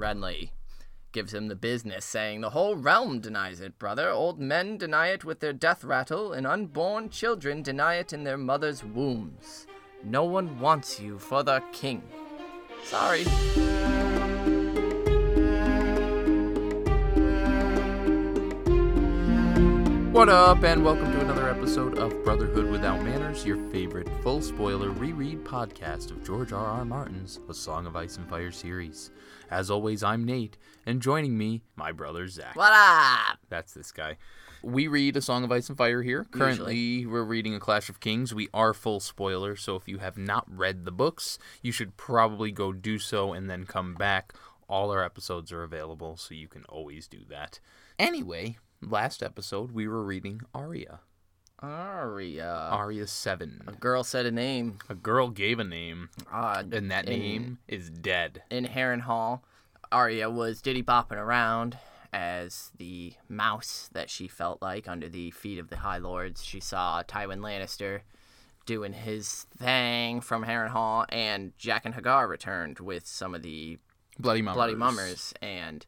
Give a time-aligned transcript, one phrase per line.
[0.00, 0.50] Renly
[1.12, 4.10] gives him the business, saying, The whole realm denies it, brother.
[4.10, 8.38] Old men deny it with their death rattle, and unborn children deny it in their
[8.38, 9.66] mothers' wombs.
[10.02, 12.02] No one wants you for the king.
[12.84, 13.24] Sorry.
[20.12, 21.19] What up, and welcome to
[21.70, 26.66] episode of Brotherhood Without Manners, your favorite full spoiler reread podcast of George R.
[26.66, 26.84] R.
[26.84, 29.12] Martin's A Song of Ice and Fire series.
[29.52, 32.56] As always, I'm Nate, and joining me, my brother Zach.
[32.56, 33.38] What up?
[33.50, 34.16] That's this guy.
[34.64, 36.26] We read A Song of Ice and Fire here.
[36.32, 38.34] Currently, we're reading A Clash of Kings.
[38.34, 42.50] We are full spoiler, so if you have not read the books, you should probably
[42.50, 44.32] go do so and then come back.
[44.68, 47.60] All our episodes are available, so you can always do that.
[47.96, 50.98] Anyway, last episode we were reading Aria.
[51.62, 52.68] Arya.
[52.72, 53.62] Aria 7.
[53.66, 54.78] A girl said a name.
[54.88, 58.42] A girl gave a name, Uh, and that in- name is dead.
[58.50, 59.42] in Harrenhal,
[59.92, 61.78] Arya was diddy bopping around
[62.12, 66.42] as the mouse that she felt like under the feet of the High Lords.
[66.44, 68.00] She saw Tywin Lannister
[68.66, 73.78] doing his thing from Harrenhal, and Jaqen H'ghar returned with some of the
[74.18, 74.54] Bloody Mummers.
[74.56, 75.86] Bloody Mummers, and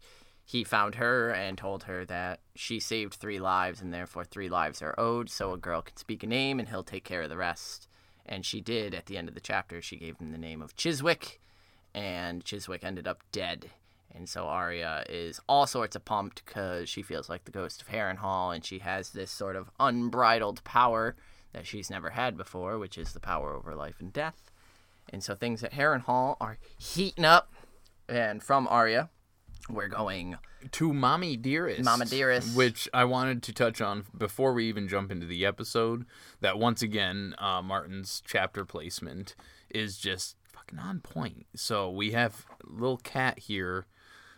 [0.53, 4.83] he found her and told her that she saved three lives, and therefore three lives
[4.83, 5.31] are owed.
[5.31, 7.89] So a girl can speak a name, and he'll take care of the rest.
[8.27, 9.80] And she did at the end of the chapter.
[9.80, 11.39] She gave him the name of Chiswyck,
[11.95, 13.70] and Chiswyck ended up dead.
[14.14, 17.89] And so Arya is all sorts of pumped because she feels like the ghost of
[17.89, 21.17] Harrenhal, and she has this sort of unbridled power
[21.55, 24.50] that she's never had before, which is the power over life and death.
[25.08, 27.55] And so things at Harrenhal are heating up.
[28.06, 29.08] And from Arya,
[29.68, 30.36] we're going
[30.72, 31.84] to Mommy Dearest.
[31.84, 32.56] Mama Dearest.
[32.56, 36.05] Which I wanted to touch on before we even jump into the episode.
[36.41, 39.34] That once again, uh, Martin's chapter placement
[39.70, 41.46] is just fucking on point.
[41.55, 43.86] So we have little cat here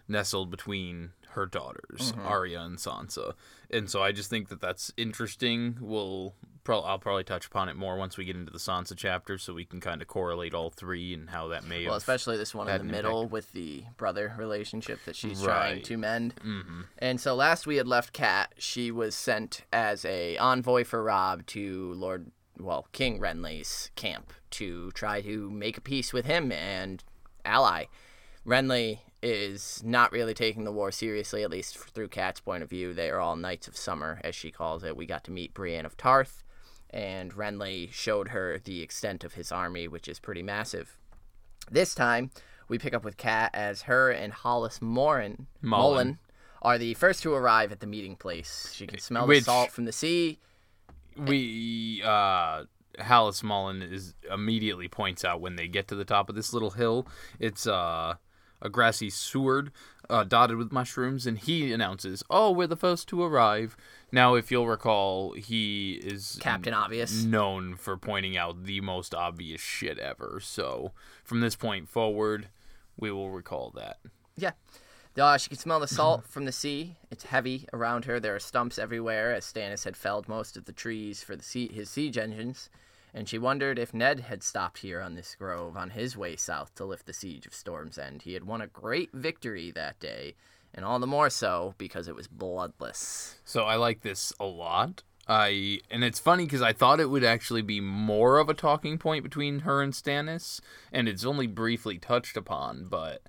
[0.08, 2.26] nestled between her daughters, Mm-hmm.
[2.26, 3.32] Arya and Sansa.
[3.70, 5.78] And so I just think that that's interesting.
[5.80, 6.34] We'll
[6.64, 9.54] pro- I'll probably touch upon it more once we get into the Sansa chapter so
[9.54, 12.68] we can kind of correlate all three and how that may well, especially this one
[12.68, 16.34] in the middle with the brother relationship that she's trying to mend.
[16.36, 16.80] Mm-hmm.
[16.98, 21.46] And so last we had left Kat, she was sent as a envoy for Robb
[21.48, 27.04] to Lord, well, King Renly's camp to try to make a peace with him and
[27.44, 27.84] ally.
[28.46, 32.92] Renly is not really taking the war seriously, at least through Kat's point of view.
[32.92, 34.96] They are all Knights of Summer, as she calls it.
[34.96, 36.44] We got to meet Brienne of Tarth,
[36.90, 40.96] and Renly showed her the extent of his army, which is pretty massive.
[41.70, 42.30] This time,
[42.68, 45.92] we pick up with Kat as her and Hollis Morin, Mullen.
[45.94, 46.18] Mullen
[46.62, 48.70] are the first to arrive at the meeting place.
[48.74, 50.38] She can smell Which- the salt from the sea.
[51.16, 52.64] we uh
[52.98, 56.70] Hallis Mollen is immediately points out when they get to the top of this little
[56.70, 57.06] hill,
[57.40, 58.14] it's uh
[58.62, 59.70] a grassy sward
[60.10, 63.76] uh, dotted with mushrooms, and he announces, "Oh, we're the first to arrive."
[64.12, 67.24] Now, if you'll recall, he is Captain Obvious.
[67.24, 70.38] known for pointing out the most obvious shit ever.
[70.42, 70.92] So,
[71.24, 72.48] from this point forward,
[72.96, 73.98] we will recall that.
[74.36, 74.52] Yeah.
[75.16, 76.96] Uh, she can smell the salt from the sea.
[77.10, 78.18] It's heavy around her.
[78.18, 81.72] There are stumps everywhere, as Stannis had felled most of the trees for the sea-
[81.72, 82.68] his siege engines.
[83.14, 86.74] And she wondered if Ned had stopped here on this grove on his way south
[86.74, 88.22] to lift the siege of Storm's End.
[88.22, 90.34] He had won a great victory that day,
[90.74, 93.38] and all the more so because it was bloodless.
[93.44, 95.04] So I like this a lot.
[95.28, 98.98] I and it's funny because I thought it would actually be more of a talking
[98.98, 100.60] point between her and Stannis,
[100.92, 102.88] and it's only briefly touched upon.
[102.90, 103.22] But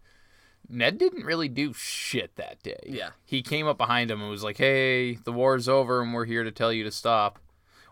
[0.67, 2.81] Ned didn't really do shit that day.
[2.87, 3.11] Yeah.
[3.23, 6.43] he came up behind him and was like, "Hey, the war's over, and we're here
[6.43, 7.39] to tell you to stop."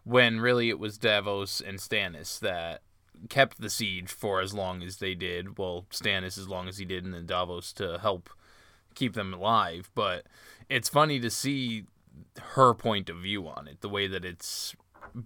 [0.03, 2.81] When really it was Davos and Stannis that
[3.29, 5.57] kept the siege for as long as they did.
[5.57, 8.29] Well, Stannis as long as he did, and then Davos to help
[8.95, 9.89] keep them alive.
[9.95, 10.25] But
[10.69, 11.85] it's funny to see
[12.55, 14.75] her point of view on it, the way that it's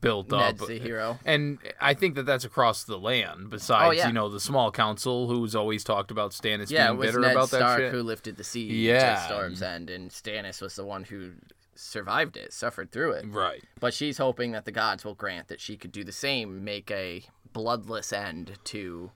[0.01, 0.67] built Ned's up.
[0.67, 1.17] the hero.
[1.25, 3.49] And I think that that's across the land.
[3.49, 4.07] Besides, Oh, yeah.
[4.07, 7.47] you know, the small council who's always talked about Stannis Yeah, being bitter Ned about
[7.47, 7.91] Stark that shit.
[7.93, 8.95] who lifted the siege Yeah.
[9.21, 11.31] at Storm's End, and Stannis was the one who
[11.79, 13.25] survived it, suffered through it.
[13.27, 13.63] Right.
[13.79, 16.91] But she's hoping that the gods will grant that she could do the same, make
[16.91, 19.11] a bloodless end to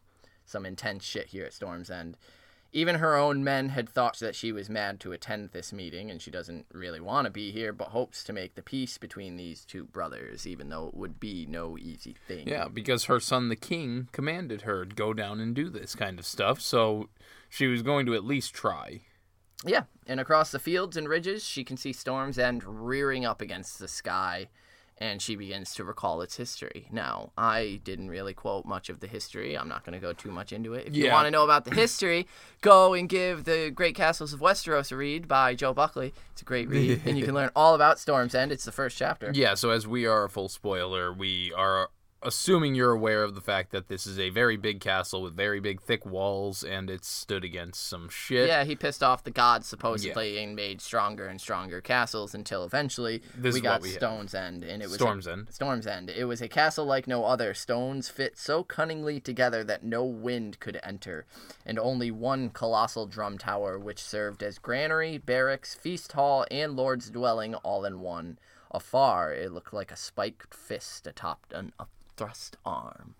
[0.45, 2.17] some intense shit here at Storm's End.
[2.73, 6.21] Even her own men had thought that she was mad to attend this meeting, and
[6.21, 9.65] she doesn't really want to be here, but hopes to make the peace between these
[9.65, 12.47] two brothers, even though it would be no easy thing.
[12.47, 16.17] Yeah, because her son, the king, commanded her to go down and do this kind
[16.17, 16.61] of stuff.
[16.61, 17.09] So
[17.49, 19.01] she was going to at least try.
[19.65, 23.79] Yeah, and across the fields and ridges, she can see Storm's End rearing up against
[23.79, 24.49] the sky.
[24.97, 26.85] and she begins to recall its history.
[26.91, 29.57] Now, I didn't really quote much of the history.
[29.57, 30.85] I'm not going to go too much into it.
[30.85, 32.27] If you want to know about the history,
[32.61, 36.13] go and give The Great Castles of Westeros a read by Joe Buckley.
[36.33, 38.51] It's a great read, and you can learn all about Storm's End.
[38.51, 39.31] It's the first chapter.
[39.33, 41.89] Yeah, so as we are a full spoiler, we are
[42.23, 45.59] assuming you're aware of the fact that this is a very big castle with very
[45.59, 48.47] big, thick walls, and it's stood against some shit.
[48.47, 53.21] Yeah, he pissed off the gods supposedly and made stronger and stronger castles until eventually
[53.35, 53.89] This we got we.
[53.89, 55.47] Stone's End, and it was a- Storm's End.
[55.51, 56.09] Storm's End.
[56.09, 57.53] It was a castle like no other.
[57.53, 61.25] Stones fit so cunningly together that no wind could enter,
[61.65, 67.09] and only one colossal drum tower, which served as granary, barracks, feast hall, and lord's
[67.09, 68.37] dwelling all in one.
[68.73, 71.73] Afar, it looked like a spiked fist atop an
[72.17, 73.15] upthrust arm.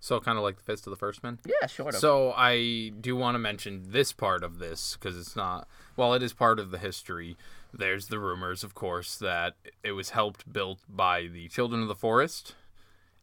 [0.00, 1.38] So kind of like the Fist of the First Men.
[1.46, 2.00] Yeah, sort of.
[2.00, 5.66] So I do want to mention this part of this because it's not.
[5.94, 7.38] While it is part of the history,
[7.72, 11.94] there's the rumors, of course, that it was helped built by the Children of the
[11.94, 12.54] Forest,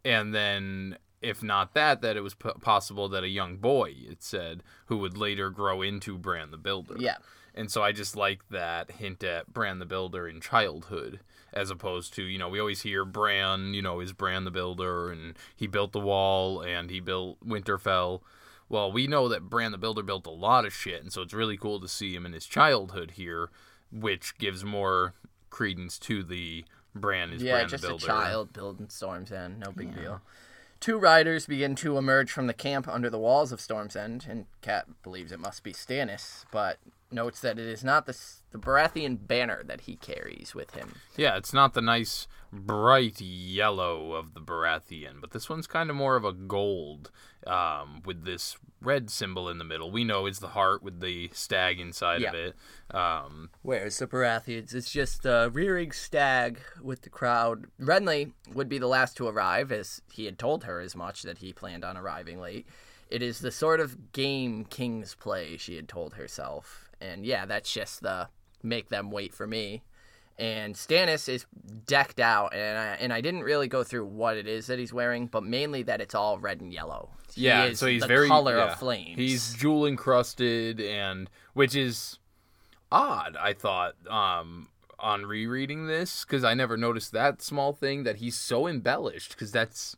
[0.04, 4.24] and then if not that, that it was p- possible that a young boy, it
[4.24, 6.96] said, who would later grow into Bran the Builder.
[6.98, 7.18] yeah.
[7.54, 11.20] And so I just like that hint at Bran the Builder in childhood,
[11.54, 15.12] as opposed to, you know, we always hear Bran, you know, is Bran the Builder,
[15.12, 18.22] and he built the wall, and he built Winterfell.
[18.70, 21.34] Well, we know that Bran the Builder built a lot of shit, and so it's
[21.34, 23.50] really cool to see him in his childhood here,
[23.92, 25.14] which gives more
[25.50, 26.64] credence to the
[26.96, 29.60] Bran is Yeah, Bran just the a child building Storm's End.
[29.60, 30.22] No big deal.
[30.80, 34.46] Two riders begin to emerge from the camp under the walls of Storm's End, and
[34.62, 36.78] Kat believes it must be Stannis, but
[37.14, 38.18] notes that it is not the,
[38.52, 40.96] the Baratheon banner that he carries with him.
[41.18, 45.96] Yeah, it's not the nice bright yellow of the Baratheon, but this one's kind of
[45.96, 47.12] more of a gold
[47.48, 49.92] um, with this red symbol in the middle.
[49.92, 52.50] We know it's the heart with the stag inside of Yeah.
[52.50, 52.56] it.
[52.96, 57.68] Um, Whereas the Baratheons, it's just a rearing stag with the crowd.
[57.80, 61.38] Renly would be the last to arrive, as he had told her as much that
[61.40, 62.68] he planned on arriving late.
[63.10, 66.90] It is the sort of game kings play, she had told herself.
[67.02, 68.30] And yeah, that's just the
[68.64, 69.84] make them wait for me.
[70.38, 71.46] And Stannis is
[71.86, 74.94] decked out, and I, and I didn't really go through what it is that he's
[74.94, 77.10] wearing, but mainly that it's all red and yellow.
[77.36, 78.72] He yeah, so he's the very color yeah.
[78.72, 79.18] of flames.
[79.18, 82.18] He's jewel encrusted, and which is
[82.92, 83.38] odd.
[83.40, 84.70] I thought um,
[85.00, 89.52] on rereading this because I never noticed that small thing that he's so embellished because
[89.52, 89.96] that's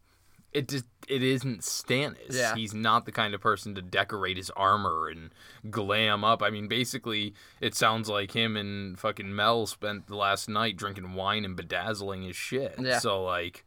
[0.53, 0.67] it.
[0.67, 2.31] Just it isn't Stannis.
[2.31, 2.55] Yeah.
[2.55, 5.31] He's not the kind of person to decorate his armor and
[5.69, 6.41] glam up.
[6.41, 11.13] I mean, basically, it sounds like him and fucking Mel spent the last night drinking
[11.13, 12.75] wine and bedazzling his shit.
[12.79, 13.00] Yeah.
[13.00, 13.65] So like.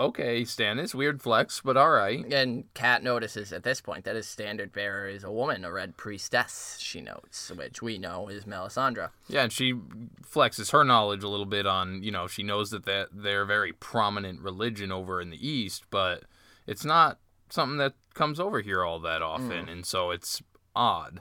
[0.00, 2.24] Okay, Stannis, weird flex, but all right.
[2.32, 5.96] And Kat notices at this point that his standard bearer is a woman, a red
[5.96, 9.10] priestess, she notes, which we know is Melisandre.
[9.28, 12.84] Yeah, and she flexes her knowledge a little bit on, you know, she knows that
[12.86, 16.24] that they're a very prominent religion over in the East, but
[16.66, 17.18] it's not
[17.50, 19.28] something that comes over here all that hmm.
[19.28, 20.42] often, and so it's
[20.74, 21.20] odd.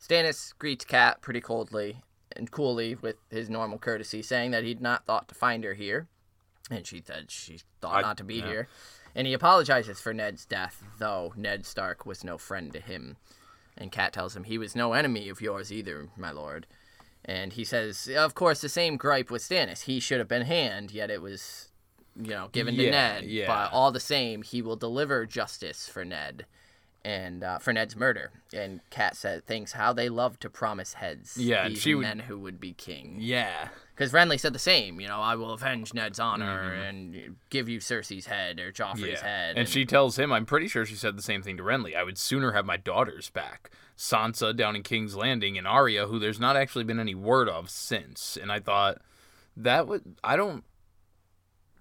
[0.00, 2.02] Stannis greets Kat pretty coldly
[2.36, 6.06] and coolly with his normal courtesy, saying that he'd not thought to find her here.
[6.70, 8.46] And she said she thought I- not to be yeah.
[8.46, 8.68] here.
[9.14, 13.16] And he apologizes for Ned's death, though Ned Stark was no friend to him.
[13.76, 16.66] And Kat tells him he was no enemy of yours either, my lord.
[17.24, 19.82] And he says, of course, the same gripe with Stannis.
[19.82, 21.70] He should have been hand, yet it was,
[22.16, 23.24] you know, given to Ned.
[23.24, 23.46] yeah.
[23.46, 26.46] But all the same, he will deliver justice for Ned
[27.04, 28.30] and uh, for Ned's murder.
[28.52, 31.36] And Kat said, thinks how they love to promise heads.
[31.36, 33.16] Yeah, these she would- men who would be king.
[33.20, 33.68] Yeah.
[33.94, 34.98] Because Renly said the same.
[35.00, 39.06] You know, I will avenge Ned's honor and give you Cersei's head or Joffrey's Mm-hmm.
[39.10, 39.22] Yeah.
[39.22, 39.58] head.
[39.58, 41.94] And she tells him, I'm pretty sure she said the same thing to Renly.
[41.94, 43.70] I would sooner have my daughters back.
[43.98, 47.68] Sansa down in King's Landing and Arya, who there's not actually been any word of
[47.68, 48.38] since.
[48.40, 48.98] And I thought
[49.56, 50.64] that would I don't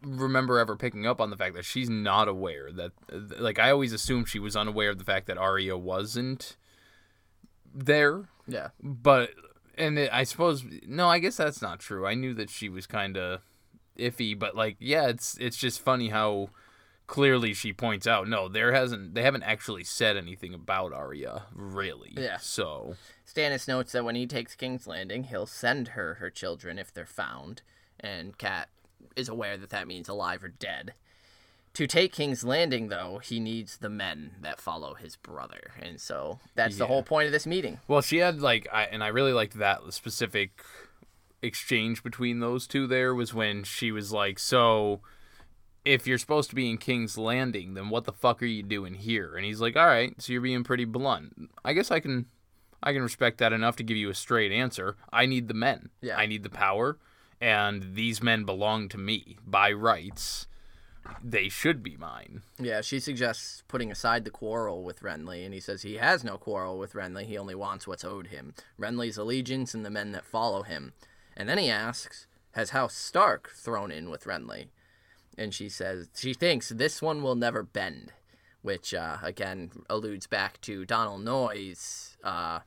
[0.01, 2.91] remember ever picking up on the fact that she's not aware that
[3.39, 6.55] like I always assumed she was unaware of the fact that Arya wasn't
[7.73, 8.69] there yeah.
[8.81, 9.31] but
[9.79, 12.05] and it, I suppose no, I guess that's not true.
[12.05, 13.41] I knew that she was kind of
[13.97, 16.49] iffy, but like yeah, it's it's just funny how
[17.07, 22.13] clearly she points out no, there hasn't they haven't actually said anything about Arya really.
[22.15, 22.37] Yeah.
[22.37, 26.93] So Stannis notes that when he takes King's Landing, he'll send her her children if
[26.93, 27.61] they're found.
[28.01, 28.69] And Kat
[29.19, 30.93] is aware that that means alive or dead.
[31.75, 35.71] To take King's Landing, though, he needs the men that follow his brother.
[35.79, 37.79] And so that's the whole point of this meeting.
[37.87, 40.63] well, she had like I and I really liked that specific
[41.41, 42.87] exchange between those two.
[42.87, 45.01] There was when she was like, so.
[45.85, 48.95] If you're supposed to be in King's Landing, then what the fuck are you doing
[48.95, 49.35] here?
[49.35, 51.49] And he's like, "All right, so you're being pretty blunt.
[51.63, 52.25] I guess I can
[52.83, 54.97] I can respect that enough to give you a straight answer.
[55.11, 55.89] I need the men.
[56.01, 56.17] Yeah.
[56.17, 56.97] I need the power.
[57.41, 60.47] And these men belong to me by rights.
[61.23, 62.43] They should be mine.
[62.59, 66.37] Yeah, she suggests putting aside the quarrel with Renly, and he says he has no
[66.37, 67.25] quarrel with Renly.
[67.25, 70.93] He only wants what's owed him Renly's allegiance and the men that follow him.
[71.35, 74.67] And then he asks, Has House Stark thrown in with Renly?
[75.37, 78.11] And she says she thinks this one will never bend,
[78.61, 82.59] which uh, again alludes back to Donal Noye's uh,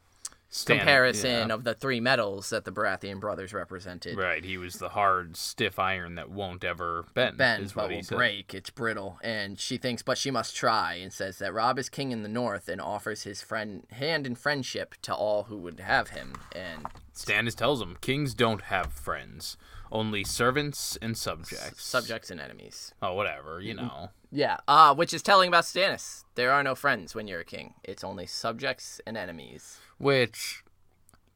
[0.64, 1.54] Comparison yeah.
[1.54, 4.18] of the three metals that the Baratheon brothers represented.
[4.18, 7.38] Right, he was the hard, stiff iron that won't ever bend.
[7.38, 8.16] bend is but will said.
[8.16, 8.54] break.
[8.54, 12.12] It's brittle, and she thinks, but she must try, and says that Robb is king
[12.12, 16.10] in the north and offers his friend hand in friendship to all who would have
[16.10, 16.34] him.
[16.54, 19.56] And Stannis tells him kings don't have friends,
[19.90, 21.84] only servants and subjects.
[21.84, 22.94] subjects and enemies.
[23.02, 24.10] Oh, whatever, you know.
[24.30, 26.24] Yeah, uh, which is telling about Stannis.
[26.34, 27.74] There are no friends when you're a king.
[27.84, 29.78] It's only subjects and enemies.
[29.98, 30.64] Which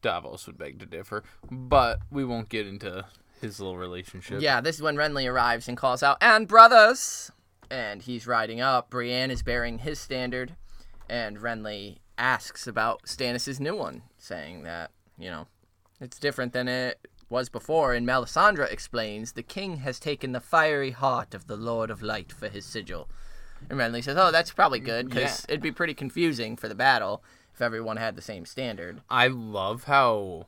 [0.00, 3.04] Davos would beg to differ, but we won't get into
[3.40, 4.40] his little relationship.
[4.40, 7.30] Yeah, this is when Renly arrives and calls out, "And brothers!"
[7.70, 8.88] And he's riding up.
[8.90, 10.56] Brienne is bearing his standard,
[11.08, 15.48] and Renly asks about Stannis' new one, saying that, you know,
[16.00, 17.94] it's different than it was before.
[17.94, 22.32] And Melisandre explains, the king has taken the fiery heart of the Lord of Light
[22.32, 23.08] for his sigil.
[23.70, 26.74] And Renly says, oh, that's probably mm, good, because it'd be pretty confusing for the
[26.74, 27.22] battle
[27.54, 29.00] if everyone had the same standard.
[29.08, 30.46] I love how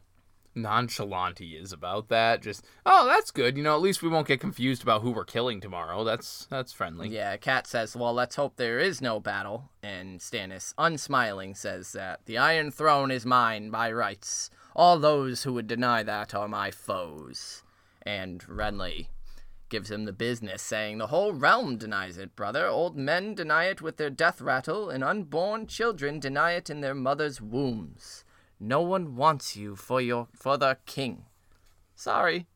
[0.63, 2.43] nonchalant he is about that.
[2.43, 3.57] Just, oh, that's good.
[3.57, 6.05] You know, at least we won't get confused about who we're killing tomorrow.
[6.05, 7.09] That's that's friendly.
[7.09, 9.71] Yeah, Kat says, Well, let's hope there is no battle.
[9.83, 14.51] And Stannis, unsmiling, says that the Iron Throne is mine by rights.
[14.75, 17.63] All those who would deny that are my foes.
[18.03, 19.09] And Renly
[19.69, 22.67] gives him the business, saying, The whole realm denies it, brother.
[22.67, 26.95] Old men deny it with their death rattle, and unborn children deny it in their
[26.95, 28.25] mothers' wombs.
[28.61, 31.25] No one wants you for your for the king.
[31.95, 32.47] Sorry.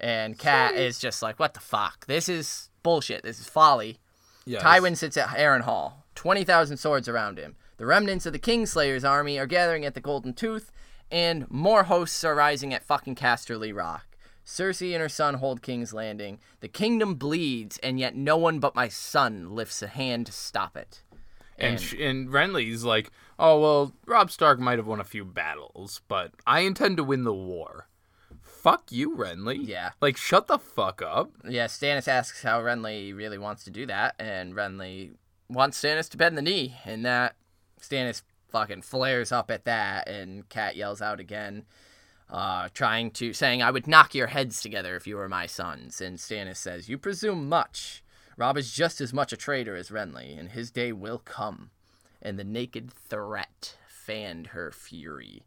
[0.00, 2.06] And Kat is just like, what the fuck?
[2.06, 3.22] This is bullshit.
[3.22, 3.98] This is folly.
[4.44, 4.62] Yes.
[4.62, 7.56] Tywin sits at Harrenhal, 20,000 swords around him.
[7.76, 10.70] The remnants of the Kingslayer's army are gathering at the Golden Tooth,
[11.10, 14.04] and more hosts are rising at fucking Casterly Rock.
[14.44, 16.38] Cersei and her son hold King's Landing.
[16.60, 20.76] The kingdom bleeds, and yet no one but my son lifts a hand to stop
[20.76, 21.02] it.
[21.58, 26.00] And sh- and Renly's like, oh well, Robb Stark might have won a few battles,
[26.08, 27.88] but I intend to win the war.
[28.42, 29.66] Fuck you, Renly.
[29.66, 29.90] Yeah.
[30.00, 31.32] Like, shut the fuck up.
[31.46, 35.16] Yeah, Stannis asks how Renly really wants to do that, and Renly
[35.50, 37.36] wants Stannis to bend the knee, and that
[37.80, 41.64] Stannis fucking flares up at that, and Kat yells out again,
[42.30, 46.00] uh, trying to saying, "I would knock your heads together if you were my sons."
[46.00, 48.02] And Stannis says, "You presume much.
[48.36, 51.70] Robb is just as much a traitor as Renly, and his day will come."
[52.24, 55.42] And the naked threat fanned her fury,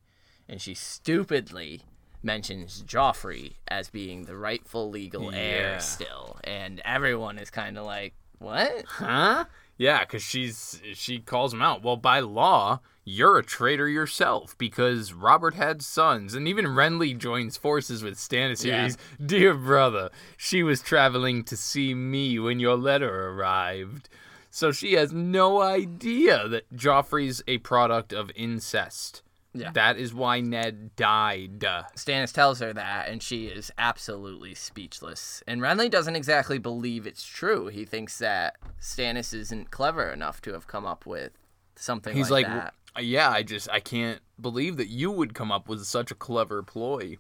[0.48, 1.82] and she stupidly
[2.24, 5.38] mentions Joffrey as being the rightful legal Yeah.
[5.40, 9.46] heir still, and everyone is kind of like, "What?" Huh?
[9.78, 11.82] Yeah, because she's she calls him out.
[11.84, 17.58] Well, by law, you're a traitor yourself because Robert had sons, and even Renly joins
[17.58, 18.74] forces with Stannis here.
[18.74, 18.84] Yeah.
[18.84, 24.10] He's, Dear brother, she was traveling to see me when your letter arrived.
[24.58, 29.22] So she has no idea that Joffrey's a product of incest.
[29.54, 29.70] Yeah.
[29.70, 31.60] That is why Ned died.
[31.96, 35.44] Stannis tells her that, and she is absolutely speechless.
[35.46, 37.68] And Renly doesn't exactly believe it's true.
[37.68, 41.34] He thinks that Stannis isn't clever enough to have come up with
[41.76, 43.04] something He's like, like, that.
[43.04, 46.64] yeah, I just I can't believe that you would come up with such a clever
[46.64, 47.18] ploy.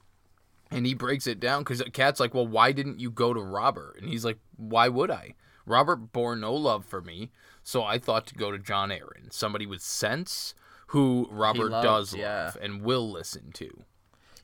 [0.71, 3.99] And he breaks it down because Kat's like, well, why didn't you go to Robert?
[4.01, 5.35] And he's like, why would I?
[5.67, 7.29] Robert bore no love for me,
[7.61, 10.55] so I thought to go to Jon Arryn, somebody with sense,
[10.87, 12.45] who Robert loved, does yeah.
[12.45, 13.83] love and will listen to.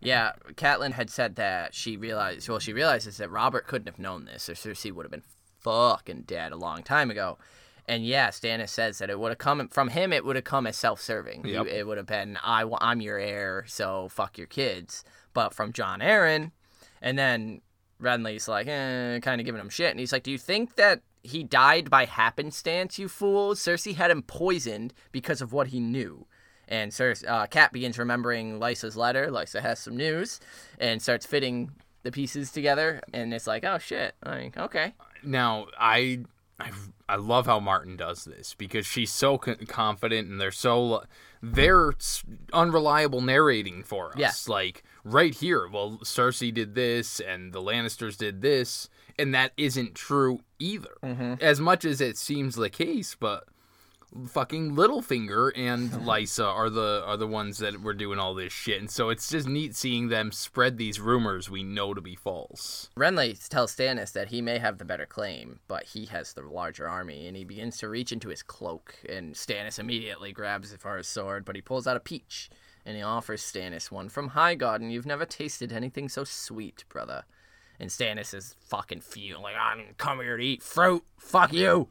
[0.02, 2.50] Yeah, Catelyn had said that she realized.
[2.50, 5.24] Well, she realizes that Robert couldn't have known this, or Cersei would have been
[5.62, 7.38] fucking dead a long time ago.
[7.88, 10.14] And yeah, Stannis says that it would have come from him.
[10.14, 11.46] It would have come as self-serving.
[11.46, 11.68] Yep.
[11.68, 15.04] It would have been, I, I'm your heir, so fuck your kids.
[15.34, 16.52] But from Jon Arryn,
[17.02, 17.62] and then
[18.02, 21.02] Renly's like, eh, kind of giving him shit, and he's like, "Do you think that
[21.24, 23.60] he died by happenstance, you fools?
[23.60, 26.28] Cersei had him poisoned because of what he knew."
[26.68, 29.28] And Cersei, uh, Kat begins remembering Lysa's letter.
[29.28, 30.40] Lysa has some news,
[30.80, 31.72] and starts fitting
[32.04, 33.02] the pieces together.
[33.14, 36.20] And it's like, oh shit, like okay, Now, I,
[36.60, 36.72] I,
[37.10, 41.04] I love how Martin does this because she's so confident and they're so
[41.42, 41.94] they're
[42.52, 44.18] unreliable narrating for us.
[44.18, 44.32] Yeah.
[44.48, 49.96] Like right here, well, Cersei did this and the Lannisters did this, and that isn't
[49.96, 50.96] true either.
[51.04, 51.36] Mm-hmm.
[51.42, 53.46] As much as it seems the case, but
[54.28, 58.80] fucking Littlefinger and Lysa are the are the ones that were doing all this shit,
[58.80, 62.90] and so it's just neat seeing them spread these rumors we know to be false.
[62.98, 66.88] Renly tells Stannis that he may have the better claim, but he has the larger
[66.88, 70.98] army, and he begins to reach into his cloak, and Stannis immediately grabs it for
[70.98, 72.50] his sword, but he pulls out a peach,
[72.86, 74.92] and he offers Stannis one from Highgarden.
[74.92, 77.24] You've never tasted anything so sweet, brother.
[77.80, 81.04] And Stannis is fucking feeling like I didn't come here to eat fruit.
[81.18, 81.90] Fuck you.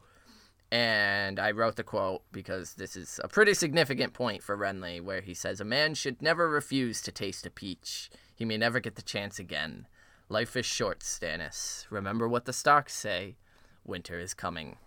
[0.71, 5.21] And I wrote the quote because this is a pretty significant point for Renly, where
[5.21, 8.09] he says, A man should never refuse to taste a peach.
[8.35, 9.87] He may never get the chance again.
[10.29, 11.85] Life is short, Stannis.
[11.91, 13.35] Remember what the Starks say
[13.85, 14.77] winter is coming.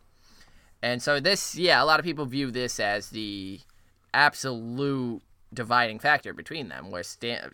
[0.83, 3.61] And so, this, yeah, a lot of people view this as the
[4.12, 5.23] absolute
[5.53, 7.53] dividing factor between them, where Stan-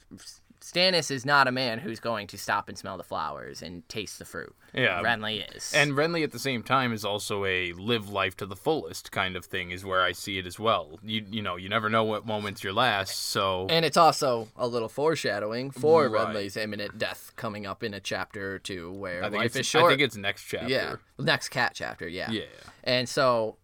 [0.63, 4.19] Stannis is not a man who's going to stop and smell the flowers and taste
[4.21, 4.55] the fruit.
[4.73, 5.03] Yeah.
[5.03, 5.73] Renly is.
[5.75, 9.35] And Renly at the same time is also a live life to the fullest kind
[9.37, 11.01] of thing is where I see it as well.
[11.03, 14.67] You you know, you never know what moments your last, so And it's also a
[14.67, 16.29] little foreshadowing for Right.
[16.29, 19.67] Renly's imminent death coming up in a chapter or two where I think life is
[19.67, 19.87] short.
[19.87, 20.69] I think it's next chapter.
[20.69, 22.07] yeah, next cat chapter.
[22.07, 22.31] Yeah.
[22.31, 22.45] Yeah.
[22.85, 23.57] And so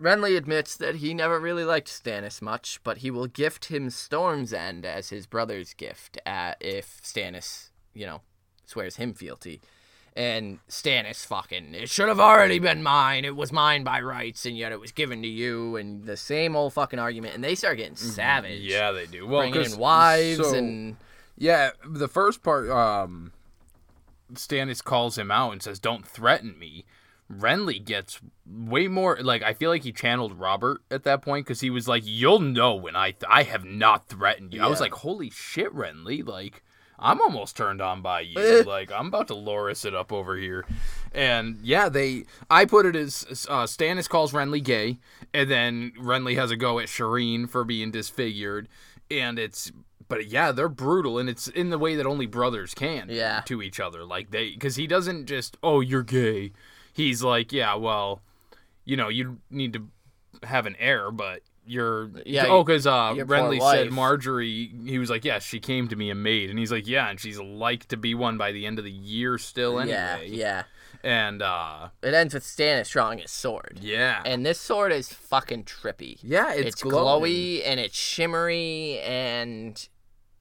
[0.00, 4.52] Renly admits that he never really liked Stannis much, but he will gift him Storm's
[4.52, 8.20] End as his brother's gift at, if Stannis, you know,
[8.64, 9.60] swears him fealty.
[10.14, 13.24] And Stannis fucking, it should have already been mine.
[13.24, 15.76] It was mine by rights, and yet it was given to you.
[15.76, 17.34] And the same old fucking argument.
[17.34, 18.60] And they start getting savage.
[18.60, 18.68] Mm-hmm.
[18.68, 19.26] Yeah, they do.
[19.26, 20.96] Well, Bringing in wives so- and.
[21.36, 23.32] Yeah, the first part, um,
[24.32, 26.84] Stannis calls him out and says, "Don't threaten me."
[27.32, 31.60] Renly gets way more like I feel like he channeled Robert at that point because
[31.60, 34.80] he was like, "You'll know when I th- I have not threatened you." I was
[34.80, 36.62] like, "Holy shit, Renly!" Like
[36.98, 38.62] I'm almost turned on by you.
[38.66, 40.64] like I'm about to Loras it up over here,
[41.12, 42.24] and yeah, they.
[42.48, 44.98] I put it as uh, Stannis calls Renly gay,
[45.34, 48.68] and then Renly has a go at Shireen for being disfigured,
[49.10, 49.70] and it's.
[50.08, 53.42] But yeah, they're brutal, and it's in the way that only brothers can Yeah.
[53.44, 54.02] to each other.
[54.06, 56.52] Like they, because he doesn't just, oh, you're gay.
[56.98, 58.22] He's like, yeah, well,
[58.84, 59.86] you know, you need to
[60.42, 64.88] have an heir, but you're, Yeah, Oh, because uh, your Renly said Margaery.
[64.88, 67.20] He was like, yeah, she came to me a maid, and he's like, yeah, and
[67.20, 70.26] she's like to be one by the end of the year still anyway.
[70.28, 70.36] yeah.
[70.36, 70.62] yeah.
[71.04, 73.78] And uh, It ends with Stannis drawing his sword.
[73.80, 76.18] yeah, And this sword is fucking trippy.
[76.22, 79.88] yeah, It's, it's, glowy and it's shimmery and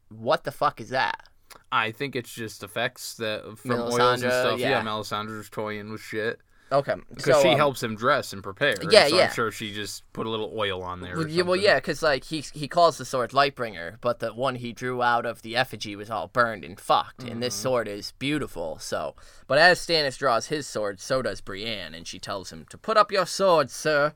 [0.09, 1.27] what the fuck is that?
[1.71, 4.59] I think it's just effects that from oils and Melisandre, stuff.
[4.59, 4.81] Yeah, yeah.
[4.81, 6.39] Melisandre's toying with shit
[6.71, 8.75] Okay, because so, she um, helps him dress and prepare.
[8.89, 9.23] Yeah, so yeah.
[9.25, 11.15] I'm sure she just put a little oil on there.
[11.15, 14.55] Well, yeah, well, yeah, because like he he calls the sword Lightbringer, but the one
[14.55, 17.39] he drew out of the effigy was all burned and fucked, and Mm-hmm.
[17.41, 18.79] this sword is beautiful.
[18.79, 19.15] So,
[19.47, 22.97] but as Stannis draws his sword, so does Brienne, and she tells him to put
[22.97, 24.13] up your sword, sir.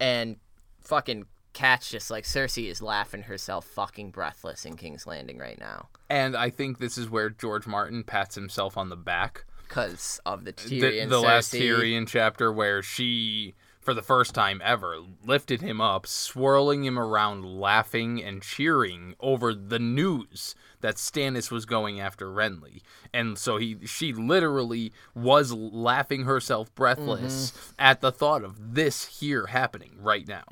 [0.00, 0.36] And
[0.80, 5.88] fucking Cat's just like Cersei is laughing herself fucking breathless in King's Landing right now
[6.08, 9.44] And I think this is where George Martin pats himself on the back.
[9.72, 11.08] Because of the The, Tyrion.
[11.08, 11.60] the last Cersei.
[11.60, 17.44] Tyrion chapter where she, for the first time ever, lifted him up, swirling him around,
[17.44, 22.82] laughing and cheering over the news that Stannis was going after Renly.
[23.14, 27.72] And so he she literally was laughing herself breathless Mm-hmm.
[27.78, 30.44] at the thought of this here happening right now.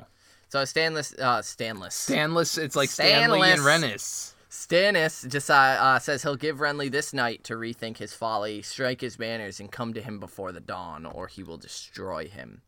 [0.49, 1.95] So Stanless, uh, Stanless.
[1.95, 4.33] Stanless, it's like Stanley and Rennis.
[4.51, 9.15] Stannis uh, uh, says he'll give Renly this night to rethink his folly, strike his
[9.15, 12.61] banners, and come to him before the dawn, or he will destroy him.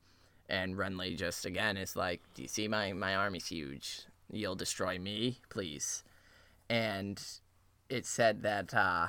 [0.48, 4.04] And Renly just again is like, "Do you see my my army's huge?
[4.32, 6.06] You'll destroy me, please."
[6.69, 7.22] And
[7.89, 9.08] it said that uh,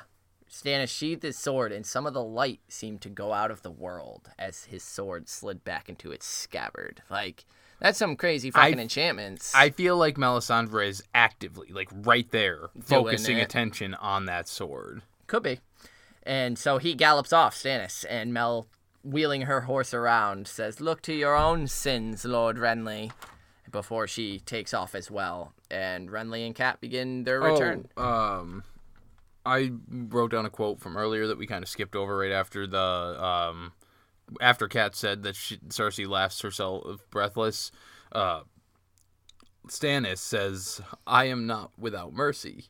[0.51, 3.71] Stannis sheathed his sword, and some of the light seemed to go out of the
[3.71, 7.03] world as his sword slid back into its scabbard.
[7.09, 7.45] Like
[7.81, 9.55] that's some crazy fucking enchantments.
[9.55, 13.43] I feel like Melisandre is actively, like right there, focusing it.
[13.43, 15.03] attention on that sword.
[15.27, 15.61] Could be.
[16.23, 18.67] And so he gallops off, Stannis, and Mel,
[19.03, 23.13] wheeling her horse around, says, Look to your own sins, Lord Renly,
[23.71, 25.53] before she takes off as well.
[25.71, 27.89] And Renly and Cat begin their return.
[27.97, 28.65] Oh, um,
[29.45, 32.67] I wrote down a quote from earlier that we kind of skipped over right after
[32.67, 33.73] the um,
[34.41, 37.71] after Kat said that she, Cersei laughs herself breathless.
[38.13, 38.43] Uh,
[39.69, 42.67] Stannis says, "I am not without mercy."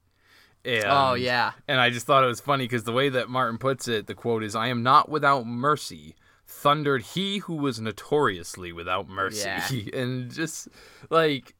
[0.65, 1.53] And, oh, yeah.
[1.69, 4.15] And I just thought it was funny because the way that Martin puts it, the
[4.15, 6.15] quote is, "I am not without mercy."
[6.47, 9.69] Thundered he who was notoriously without mercy, Yeah.
[9.95, 10.69] and just
[11.11, 11.55] like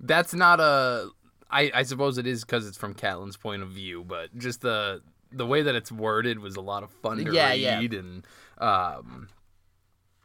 [0.00, 1.10] that's not a.
[1.50, 5.02] I, I suppose it is because it's from Catelyn's point of view, but just the
[5.30, 7.98] the way that it's worded was a lot of fun to Yeah, read, yeah.
[7.98, 8.26] and
[8.58, 9.28] um,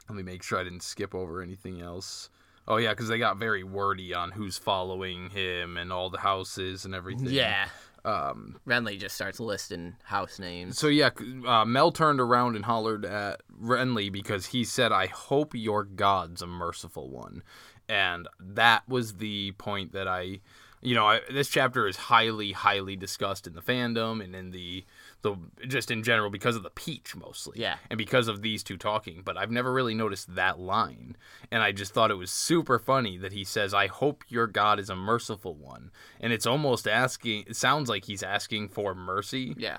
[0.08, 2.30] let me make sure I didn't skip over anything else.
[2.68, 6.86] Oh yeah, because they got very wordy on who's following him and all the houses
[6.86, 7.30] and everything.
[7.30, 7.68] Yeah.
[8.06, 8.60] Um.
[8.65, 10.78] Renly just starts listing house names.
[10.78, 11.10] So yeah,
[11.46, 16.42] uh, Mel turned around and hollered at Renly because he said, "I hope your God's
[16.42, 17.44] a merciful one,"
[17.89, 20.39] and that was the point that I,
[20.82, 24.86] you know, I, this chapter is highly, highly discussed in the fandom and in the
[25.22, 25.36] the
[25.68, 27.76] just in general because of the peach mostly, Yeah.
[27.89, 29.22] and because of these two talking.
[29.26, 31.18] But I've never really noticed that line,
[31.52, 34.80] and I just thought it was super funny that he says, "I hope your God
[34.80, 37.44] is a merciful one," and it's almost asking.
[37.48, 39.78] It sounds like he's asking for mercy Yeah.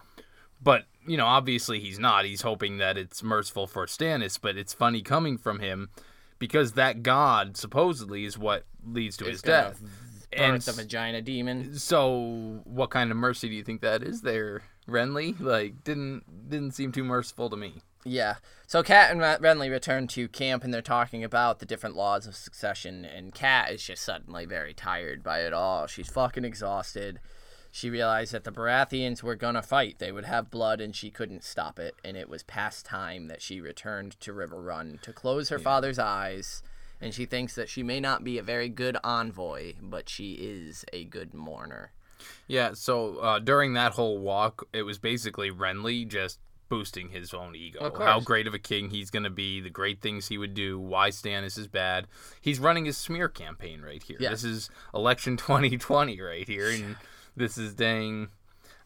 [0.63, 2.27] but you know, obviously he's not.
[2.27, 5.89] He's hoping that it's merciful for Stannis, but it's funny coming from him
[6.39, 9.81] because that god supposedly is what leads to Is his death.
[10.33, 11.75] And Birth the vagina demon.
[11.77, 15.38] so, what kind of mercy do you think that is there, Renly?
[15.40, 17.83] Like, didn't didn't seem too merciful to me.
[18.05, 18.37] Yeah.
[18.66, 22.35] So Cat and Renly return to camp and they're talking about the different laws of
[22.37, 23.05] succession.
[23.05, 25.87] And Cat is just suddenly very tired by it all.
[25.87, 27.21] She's fucking exhausted.
[27.71, 29.99] She realized that the Baratheons were gonna fight.
[29.99, 31.95] They would have blood and she couldn't stop it.
[32.05, 36.62] And it was past time that she returned to Riverrun to close her father's eyes.
[37.01, 40.85] And she thinks that she may not be a very good envoy, but she is
[40.93, 41.93] a good mourner.
[42.47, 42.73] Yeah.
[42.75, 47.93] So uh, during that whole walk, it was basically Renly just boosting his own ego.
[47.99, 50.79] How great of a king he's going to be, the great things he would do,
[50.79, 52.07] why Stannis is bad.
[52.41, 54.19] He's running his smear campaign right here.
[54.21, 54.31] Yeah.
[54.31, 56.71] This is election 2020 right here.
[56.71, 56.97] And
[57.37, 58.29] this is dang.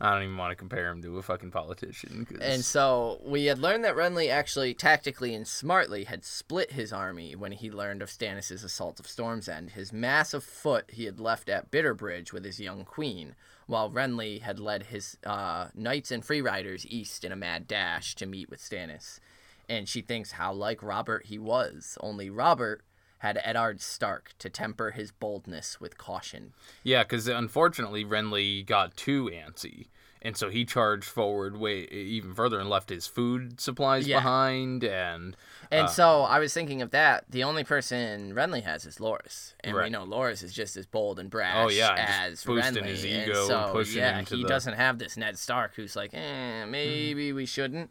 [0.01, 2.27] I don't even want to compare him to a fucking politician.
[2.27, 6.93] 'cause- And so we had learned that Renly actually tactically and smartly had split his
[6.93, 9.71] army when he learned of Stannis' assault of Storm's End.
[9.71, 14.59] His massive foot he had left at Bitterbridge with his young queen, while Renly had
[14.59, 18.61] led his uh, knights and free riders east in a mad dash to meet with
[18.61, 19.21] Stannis.
[19.69, 22.85] And she thinks how like Robert he was, only Robert
[23.19, 26.53] had Eddard Stark to temper his boldness with caution.
[26.83, 29.87] Yeah, because unfortunately Renly got too antsy,
[30.21, 34.19] and so he charged forward way even further and left his food supplies Yeah.
[34.19, 34.85] behind.
[34.85, 35.37] And
[35.71, 37.25] And so I was thinking of that.
[37.31, 41.19] The only person Renly has is Loras, and we know Loras is just as bold
[41.19, 42.87] and brash Oh, yeah, as boosting Renly.
[42.89, 45.39] his and ego and so, pushing yeah, him to he the- doesn't have this Ned
[45.39, 47.91] Stark who's like, eh, maybe we shouldn't.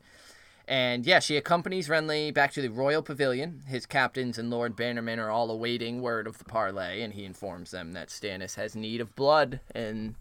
[0.67, 3.63] And yeah, she accompanies Renly back to the royal pavilion.
[3.67, 7.71] His captains and Lord Bannerman are all awaiting word of the parley, and he informs
[7.71, 10.15] them that Stannis has need of blood, and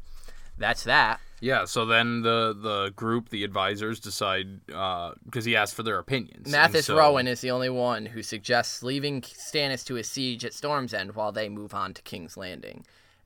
[0.58, 1.20] that's that.
[1.40, 5.98] yeah, so then the the group, the advisors, decide uh, because he asked for their
[5.98, 6.50] opinions.
[6.50, 10.52] Mathis so- Rowan is the only one who suggests leaving Stannis to a siege at
[10.52, 12.84] Storm's End while they move on to King's Landing.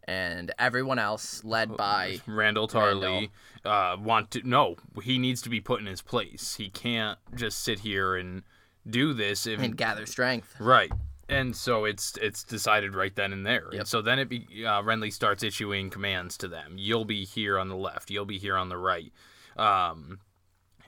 [0.09, 3.31] And everyone else, led by Randyll Tarly
[3.65, 4.77] uh, want to no.
[5.03, 6.55] He needs to be put in his place.
[6.55, 8.45] He can't just sit here and
[8.89, 9.47] do this.
[9.49, 10.55] If, and gather strength.
[10.61, 10.93] Right.
[11.29, 13.69] And so it's it's decided right then and there.
[13.73, 13.81] Yep.
[13.81, 16.75] And so then it be, uh, Renly starts issuing commands to them.
[16.77, 18.09] You'll be here on the left.
[18.09, 19.13] You'll be here on the right.
[19.57, 20.21] Um,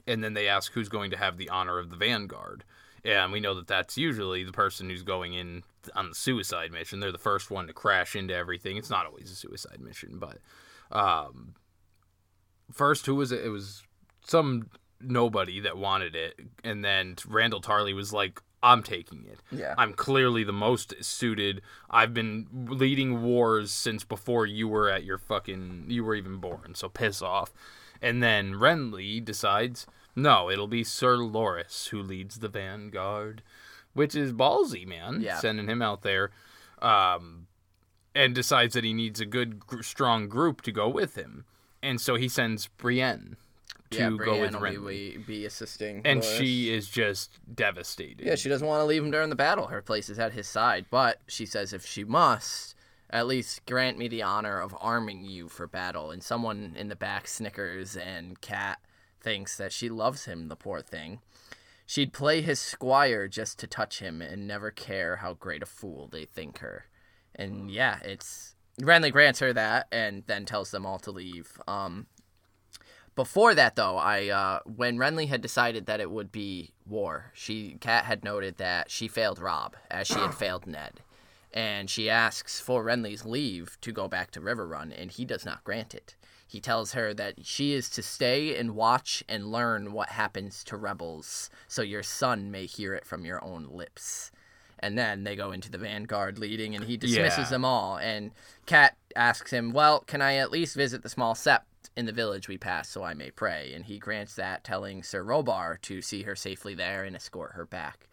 [0.07, 2.63] and then they ask who's going to have the honor of the vanguard.
[3.05, 7.01] And we know that that's usually the person who's going in on the suicide mission.
[7.01, 8.77] They're the first one to crash into everything.
[8.77, 10.39] It's not always a suicide mission, but
[10.91, 11.55] um,
[12.73, 13.45] first, who was it?
[13.45, 13.83] It was
[14.25, 14.71] some
[15.01, 19.41] nobody that wanted it, and then Randyll Tarly was like, "I'm taking it.
[19.51, 19.75] Yeah.
[19.79, 21.63] I'm clearly the most suited.
[21.91, 26.75] I've been leading wars since before you were at your fucking you were even born.
[26.75, 27.53] So piss off."
[28.01, 33.43] And then Renly decides, "No, it'll be Sir Loras who leads the vanguard."
[33.99, 35.21] Which is ballsy, man.
[35.21, 35.39] Yeah.
[35.39, 36.31] Sending him out there.
[36.81, 37.49] Um,
[38.15, 41.45] and decides that he needs a good, gr- strong group to go with him.
[41.83, 43.37] And so he sends Brienne
[43.91, 45.15] to yeah, go with will Renly.
[45.15, 46.03] be, be assisting.
[46.05, 48.27] and she is just devastated.
[48.27, 49.67] Yeah, she doesn't want to leave him during the battle.
[49.69, 50.87] Her place is at his side.
[50.91, 52.75] But she says if she must,
[53.11, 56.11] at least grant me the honor of arming you for battle.
[56.11, 58.79] And someone in the back snickers, and Kat
[59.21, 61.21] thinks that she loves him, the poor thing.
[61.89, 66.07] She'd play his squire just to touch him and never care how great a fool
[66.07, 66.85] they think her.
[67.35, 71.59] And yeah, it's Renly grants her that and then tells them all to leave.
[71.67, 72.07] Um,
[73.15, 77.79] before that, though, I uh, when Renly had decided that it would be war, she
[77.81, 81.01] Kat had noted that she failed Robb as she had failed Ned,
[81.53, 85.65] and she asks for Renly's leave to go back to Riverrun, and he does not
[85.65, 86.15] grant it.
[86.47, 90.77] He tells her that she is to stay and watch and learn what happens to
[90.77, 94.31] rebels, so your son may hear it from your own lips.
[94.79, 97.51] And then they go into the vanguard leading, and he dismisses Yeah.
[97.51, 97.99] them all.
[97.99, 98.31] And
[98.65, 101.65] Kat asks him, "Well, can I at least visit the small sept
[101.97, 105.25] in the village we pass, so I may pray?" And he grants that, telling Sir
[105.25, 108.09] Robar to see her safely there and escort her back.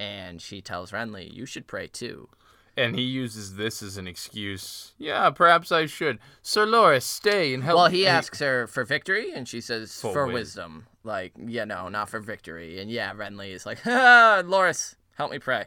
[0.00, 2.30] And she tells Renly, "You should pray too."
[2.78, 4.92] And he uses this as an excuse.
[4.98, 6.18] Yeah, perhaps I should.
[6.42, 7.76] Sir Loras, stay and help.
[7.76, 10.86] Well, he asks her for victory, and she says For for, wis- wisdom.
[11.04, 12.80] Like, yeah, no, not for victory.
[12.80, 15.66] And yeah, Renly is like, ah, Loras, help me pray.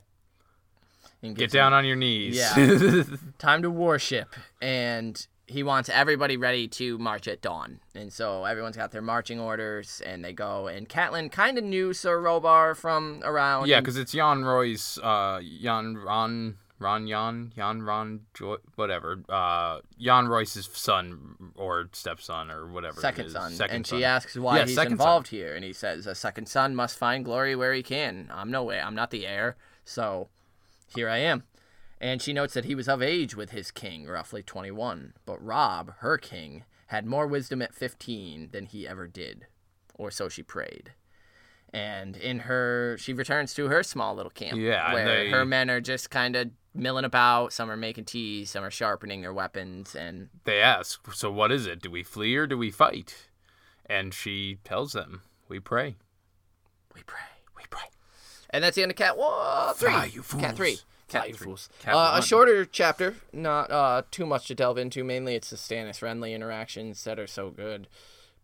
[1.24, 2.36] And Get down him on your knees.
[2.36, 3.04] Yeah.
[3.38, 7.80] time to worship, and he wants everybody ready to march at dawn.
[7.94, 10.68] And so everyone's got their marching orders, and they go.
[10.68, 13.68] And Catelyn kind of knew Sir Robar from around.
[13.68, 19.24] yeah, because it's Jan Roy's, uh, Jan Ron, Ron Jan, Jan Ron, Joy, whatever.
[19.30, 23.00] Uh, Jan Royce's son or stepson or whatever.
[23.00, 23.52] second son.
[23.54, 24.00] Second and son.
[24.00, 25.08] she asks why Yeah, he's second son.
[25.08, 28.30] involved here, and he says a second son must find glory where he can.
[28.34, 28.82] I'm no way.
[28.82, 30.30] I'm not the heir, so
[30.96, 31.44] here I am.
[32.00, 35.94] And she notes that he was of age with his king, roughly 21, but Robb,
[36.00, 39.46] her king, had more wisdom at 15 than he ever did,
[39.94, 40.94] or so she prayed.
[41.74, 45.70] And in her, she returns to her small little camp, Yeah, where they- her men
[45.70, 47.54] are just kind of milling about.
[47.54, 51.66] Some are making tea, some are sharpening their weapons, and They ask, so what is
[51.66, 51.82] it?
[51.82, 53.30] Do we flee or do we fight?
[53.86, 55.96] And she tells them, we pray.
[56.94, 57.20] We pray.
[57.58, 57.84] We pray.
[58.50, 59.74] And that's the end of Cat One.
[59.76, 59.90] Three.
[59.92, 60.72] Fly, you Cat three.
[60.76, 60.86] fools.
[61.08, 61.46] Cat you three.
[61.46, 61.70] fools.
[61.80, 65.04] Cat uh, a shorter chapter, not uh, too much to delve into.
[65.06, 67.88] Mainly, it's the Stannis Renly interactions that are so good.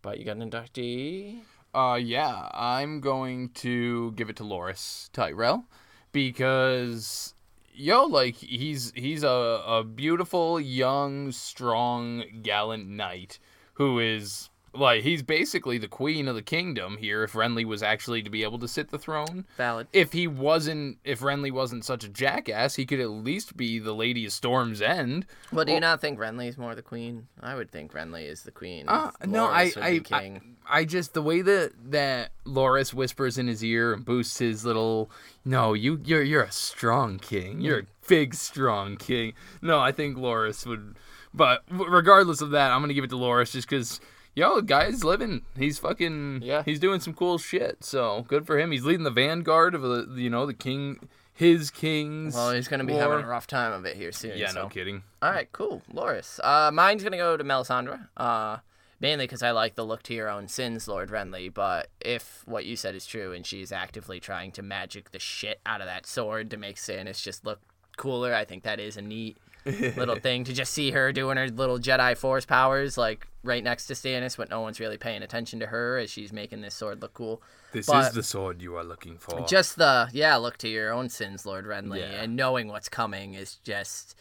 [0.02, 1.40] But you got an inductee.
[1.74, 5.66] Uh, yeah, I'm going to give it to Loras Tyrell
[6.12, 7.34] because
[7.74, 13.38] yo, like he's he's a a beautiful, young, strong, gallant knight
[13.74, 17.22] who is like he's basically the queen of the kingdom here.
[17.22, 19.88] If Renly was actually to be able to sit the throne, Valid.
[19.92, 23.94] if he wasn't, if Renly wasn't such a jackass, he could at least be the
[23.94, 25.26] Lady of Storm's End.
[25.52, 27.28] Well, do you not think Renly is more the queen?
[27.40, 28.86] I would think Renly is the queen.
[28.88, 30.40] Uh, no, I, I, I.
[30.68, 35.10] I just the way that that Loras whispers in his ear and boosts his little.
[35.44, 37.60] No, you, you're you're a strong king.
[37.60, 39.32] You're a big, strong king.
[39.62, 40.96] No, I think Loras would.
[41.32, 44.00] But regardless of that, I'm gonna give it to Loras just because.
[44.34, 45.42] Yo, the guy's living.
[45.56, 46.42] He's fucking.
[46.44, 46.62] Yeah.
[46.62, 47.82] He's doing some cool shit.
[47.82, 48.70] So good for him.
[48.70, 52.34] He's leading the vanguard of the, you know, the king, his kings.
[52.34, 53.02] well, he's gonna be war.
[53.02, 54.38] having a rough time of it here soon.
[54.38, 54.62] Yeah, so.
[54.62, 55.02] no kidding.
[55.22, 55.82] All right, cool.
[55.92, 56.38] Loras.
[56.44, 58.06] Uh, mine's gonna go to Melisandre.
[58.16, 58.58] Uh,
[59.00, 61.52] mainly because I like the look to your own sins, Lord Renly.
[61.52, 65.60] But if what you said is true, and she's actively trying to magic the shit
[65.66, 67.60] out of that sword to make Stannis just look
[67.96, 71.48] cooler, I think that is a neat little thing to just see her doing her
[71.48, 75.60] little Jedi Force powers, like right next to Stannis, but no one's really paying attention
[75.60, 77.42] to her as she's making this sword look cool.
[77.72, 79.46] This But- is the sword you are looking for.
[79.46, 82.22] Just the yeah, look to your own sins, Lord Renly, Yeah.
[82.22, 84.14] and knowing what's coming is just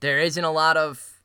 [0.00, 1.15] there isn't a lot of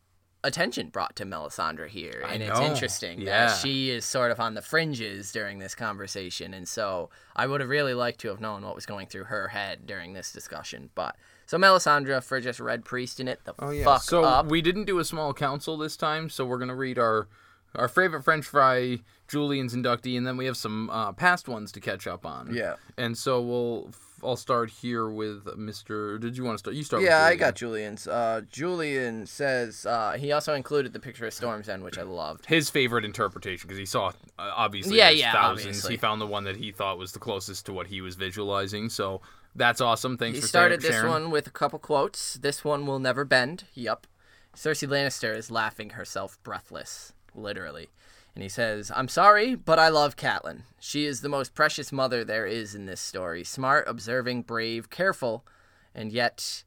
[0.43, 3.47] attention brought to Melisandre here, and it's interesting yeah.
[3.47, 7.61] that she is sort of on the fringes during this conversation, and so I would
[7.61, 10.89] have really liked to have known what was going through her head during this discussion,
[10.95, 11.15] but.
[11.47, 13.83] So Melisandre for just Red Priest in it, the Oh yeah.
[13.83, 14.45] fuck so up.
[14.45, 17.27] we didn't do a small council this time, so we're gonna read our
[17.75, 18.99] our favorite French fry,
[19.31, 22.53] Julian's inductee, and then we have some uh, past ones to catch up on.
[22.53, 22.75] Yeah.
[22.97, 23.89] And so we'll
[24.23, 26.19] I'll start here with Mr.
[26.19, 26.75] Did you want to start?
[26.75, 27.01] You start.
[27.03, 28.07] Yeah, I got Julian's.
[28.07, 32.45] Uh, Julian says uh, he also included the picture of Storm's End, which I loved.
[32.45, 35.65] his favorite interpretation because he saw uh, obviously Yeah, yeah, thousands.
[35.67, 35.93] obviously.
[35.93, 38.89] He found the one that he thought was the closest to what he was visualizing.
[38.89, 39.21] So
[39.55, 40.17] that's awesome.
[40.17, 41.01] Thanks He for started sharing.
[41.03, 42.35] this one with a couple quotes.
[42.35, 43.63] This one will never bend.
[43.73, 44.05] Yup.
[44.55, 47.87] Cersei Lannister is laughing herself breathless, literally.
[48.33, 50.61] And he says, I'm sorry, but I love Catelyn.
[50.79, 53.43] She is the most precious mother there is in this story.
[53.43, 55.45] Smart, observing, brave, careful,
[55.93, 56.63] and yet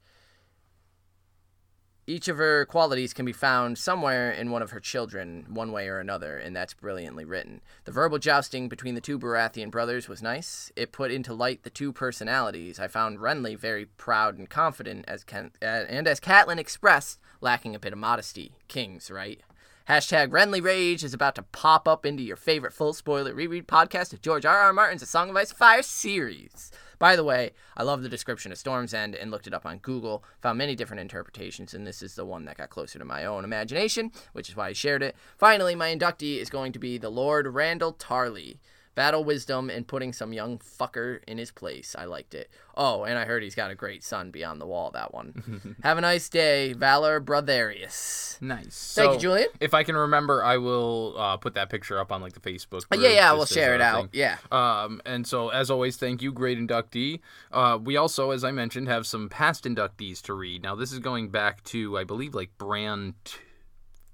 [2.07, 5.89] each of her qualities can be found somewhere in one of her children, one way
[5.89, 7.63] or another, and that's brilliantly written.
[7.85, 10.71] The verbal jousting between the two Baratheon brothers was nice.
[10.77, 12.79] It put into light the two personalities.
[12.79, 17.75] I found Renly very proud and confident, as Ken- uh, and as Catelyn expressed, lacking
[17.75, 18.53] a bit of modesty.
[18.69, 19.41] Kings, right?
[19.89, 24.15] Hashtag Renly Rage is about to pop up into your favorite full spoiler reread podcast
[24.15, 24.61] of George R.
[24.61, 24.73] R.
[24.73, 26.73] Martin's A Song of Ice and Fire series.
[26.99, 29.77] By the way, I love the description of Storm's End and looked it up on
[29.77, 33.27] Google, found many different interpretations, and this is the one that got closer to my
[33.27, 35.17] own imagination, which is why I shared it.
[35.37, 38.57] Finally, my inductee is going to be the Lord Randyll Tarly.
[38.95, 41.97] Battle wisdom and putting some young fucker in his place.
[41.99, 42.49] I liked it.
[42.77, 45.77] Oh, and I heard he's got a great son beyond the wall, that one.
[45.83, 48.41] Have a nice day, Valor Brotherius.
[48.41, 48.95] Nice.
[48.95, 49.49] Thank So, you, Julian.
[49.61, 52.89] If I can remember, I will uh, put that picture up on like the Facebook.
[52.89, 54.11] Group yeah, yeah, we'll share it out.
[54.13, 54.21] thing.
[54.21, 54.39] Yeah.
[54.53, 57.21] Um, and so, as always, thank you, great inductee.
[57.53, 60.63] Uh, we also, as I mentioned, have some past inductees to read.
[60.63, 63.15] Now, this is going back to, I believe, like Bran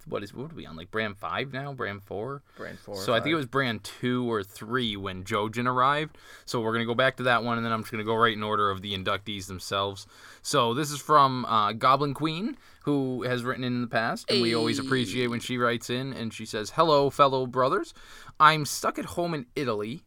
[0.06, 2.42] what is what are we on like Bran five now, Bran four?
[2.56, 2.96] Bran four.
[2.96, 6.16] So I think it was Bran two or three when Jojen arrived.
[6.44, 8.32] So we're gonna go back to that one, and then I'm just gonna go right
[8.32, 10.06] in order of the inductees themselves.
[10.42, 14.54] So this is from uh, Goblin Queen, who has written in the past, and we
[14.54, 17.94] always appreciate when she writes in, and she says, "Hello, fellow brothers.
[18.38, 20.02] I'm stuck at home in Italy.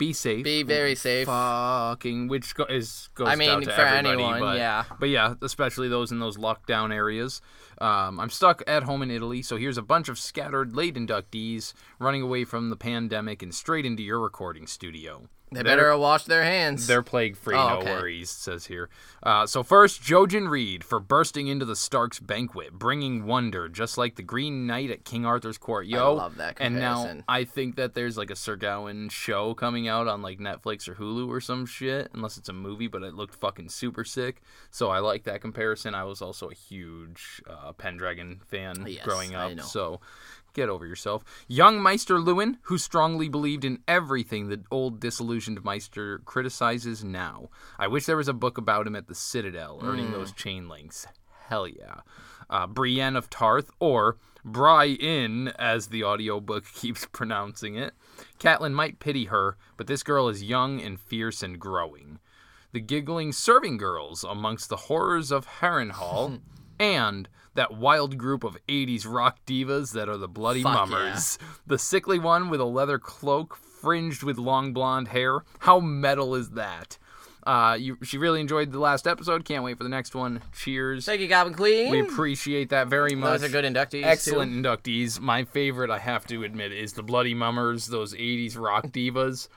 [0.00, 0.44] Be safe.
[0.44, 1.26] Be very safe.
[1.26, 4.84] Fucking, which go- is goes I mean, out to for everybody, anyone, but, yeah.
[4.98, 7.42] but yeah, especially those in those lockdown areas.
[7.82, 11.74] Um, I'm stuck at home in Italy, so here's a bunch of scattered late inductees
[11.98, 15.28] running away from the pandemic and straight into your recording studio.
[15.52, 16.86] They better wash their hands.
[16.86, 17.90] they're plague free, Oh, no okay.
[17.92, 18.88] worries, says here.
[19.22, 24.14] Uh, so first, Jojen Reed for bursting into the Stark's banquet, bringing wonder, just like
[24.14, 25.86] the Green Knight at King Arthur's court.
[25.86, 27.16] Yo, I love that And now.
[27.28, 30.94] I think that there's like a Sir Gawain show coming out on like Netflix or
[30.94, 34.42] Hulu or some shit, unless it's a movie, but it looked fucking super sick.
[34.70, 35.94] So I like that comparison.
[35.96, 40.00] I was also a huge uh, Pendragon fan Yes, growing up, so
[40.52, 41.24] get over yourself.
[41.48, 47.48] Young Maester Luwin, who strongly believed in everything the old disillusioned Maester criticizes now.
[47.78, 50.12] I wish there was a book about him at the Citadel, earning Hmm.
[50.12, 51.06] those chain links.
[51.48, 52.00] Hell yeah.
[52.48, 57.94] Uh, Brienne of Tarth, or Brian, as the audiobook keeps pronouncing it.
[58.38, 62.18] Catelyn might pity her, but this girl is young and fierce and growing.
[62.72, 66.40] The giggling serving girls amongst the horrors of Harrenhal,
[66.80, 71.38] and that wild group of 80s rock divas that are the Bloody Fuck Mummers.
[71.66, 75.40] The sickly one with a leather cloak fringed with long blonde hair.
[75.60, 76.98] How metal is that?
[77.46, 79.44] Uh, you, she really enjoyed the last episode.
[79.44, 80.42] Can't wait for the next one.
[80.52, 81.06] Cheers.
[81.06, 81.90] Thank you, Goblin Queen.
[81.90, 83.40] We appreciate that very much.
[83.40, 84.04] Those are good inductees.
[84.04, 84.62] Excellent Too.
[84.62, 85.20] inductees.
[85.20, 89.48] My favorite, I have to admit, is the Bloody Mummers, those 80s rock divas.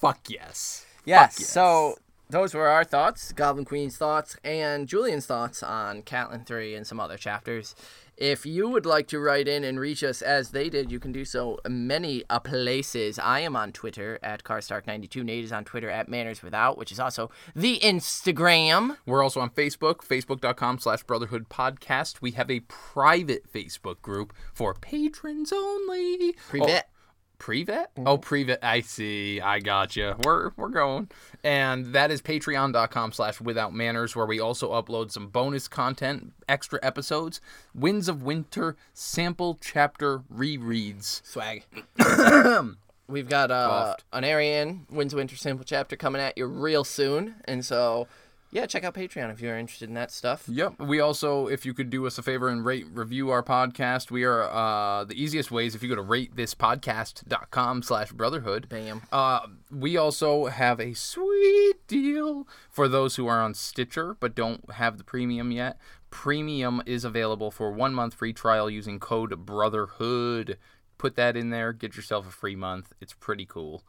[0.00, 0.86] Fuck yes.
[1.04, 1.34] Yes.
[1.34, 1.48] Fuck yes.
[1.48, 1.96] So
[2.30, 7.00] those were our thoughts, Goblin Queen's thoughts, and Julian's thoughts on Catelyn 3 and some
[7.00, 7.74] other chapters.
[8.18, 11.12] If you would like to write in and reach us as they did, you can
[11.12, 13.16] do so many uh, places.
[13.18, 15.24] I am on Twitter at Carstark92.
[15.24, 18.96] Nate is on Twitter at Manners Without, which is also the Instagram.
[19.06, 22.20] We're also on Facebook, facebook.com slash brotherhood podcast.
[22.20, 26.32] We have a private Facebook group for patrons only.
[26.48, 26.84] Privet.
[26.88, 26.97] Oh,
[27.38, 27.86] Privet?
[28.04, 28.58] Oh, Privet.
[28.62, 29.40] I see.
[29.40, 30.16] I gotcha.
[30.24, 31.08] We're we're going.
[31.44, 36.78] And that is patreon.com slash without manners, where we also upload some bonus content, extra
[36.82, 37.40] episodes,
[37.74, 41.24] Winds of Winter sample chapter rereads.
[41.24, 41.64] Swag.
[43.08, 44.04] We've got uh, Coughed.
[44.12, 47.36] an Arianne Winds of Winter sample chapter coming at you real soon.
[47.46, 48.06] And so,
[48.50, 50.48] yeah, check out Patreon if you're interested in that stuff.
[50.48, 50.80] Yep.
[50.80, 54.24] We also, if you could do us a favor and rate, review our podcast, we
[54.24, 58.68] are uh, the easiest ways if you go to ratethispodcast.com slash brotherhood.
[58.68, 59.02] Bam.
[59.12, 64.72] Uh, we also have a sweet deal for those who are on Stitcher but don't
[64.72, 65.78] have the premium yet.
[66.10, 70.56] Premium is available for one month free trial using code Brotherhood.
[70.96, 72.94] Put that in there, get yourself a free month.
[73.00, 73.84] It's pretty cool.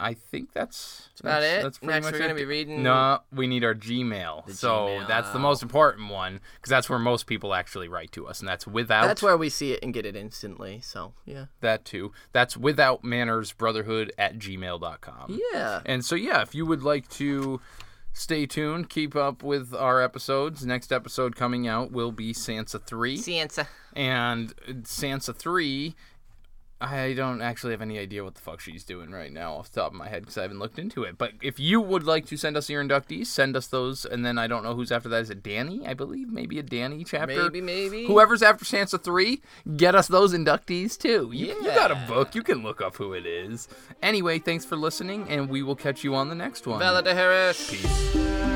[0.00, 1.62] I think that's that's about it.
[1.62, 2.22] That's pretty Next, much we're it.
[2.22, 4.50] gonna be reading- No, we need our Gmail.
[4.50, 5.06] so Gmail.
[5.08, 8.48] that's the most important one because that's where most people actually write to us, and
[8.48, 10.80] that's without That's where we see it and get it instantly.
[10.82, 11.46] So, yeah.
[11.60, 12.12] that too.
[12.32, 15.40] That's without manners brotherhood at gmail.com.
[15.52, 15.80] Yeah.
[15.86, 17.60] And so, yeah, if you would like to
[18.12, 20.64] stay tuned, keep up with our episodes.
[20.66, 23.16] Next episode coming out will be Sansa 3.
[23.18, 23.66] Sansa.
[23.94, 25.94] And Sansa 3,
[26.84, 29.80] I don't actually have any idea what the fuck she's doing right now off the
[29.80, 31.18] top of my head because I haven't looked into it.
[31.18, 34.04] But if you would like to send us your inductees, send us those.
[34.04, 35.22] And then I don't know who's after that.
[35.22, 35.86] Is it Dany?
[35.86, 37.44] I believe maybe a Dany chapter.
[37.44, 38.06] Maybe, maybe.
[38.06, 39.40] Whoever's after Sansa 3,
[39.76, 41.30] get us those inductees too.
[41.32, 42.34] You, you got a book.
[42.34, 43.68] You can look up who it is.
[44.02, 46.78] Anyway, thanks for listening, and we will catch you on the next one.
[46.78, 47.70] Bella Harris.
[47.70, 48.53] Peace.